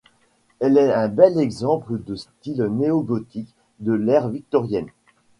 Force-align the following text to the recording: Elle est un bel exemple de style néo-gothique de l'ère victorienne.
Elle 0.59 0.79
est 0.79 0.91
un 0.91 1.09
bel 1.09 1.37
exemple 1.37 1.99
de 2.03 2.15
style 2.15 2.63
néo-gothique 2.71 3.53
de 3.81 3.91
l'ère 3.93 4.29
victorienne. 4.29 4.87